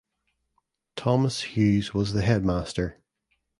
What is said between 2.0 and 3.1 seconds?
the headmaster.